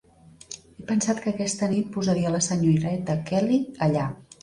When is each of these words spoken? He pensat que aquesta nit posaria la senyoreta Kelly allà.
He 0.79 0.85
pensat 0.91 1.21
que 1.27 1.35
aquesta 1.35 1.71
nit 1.75 1.93
posaria 1.99 2.35
la 2.39 2.43
senyoreta 2.49 3.21
Kelly 3.33 3.65
allà. 3.91 4.13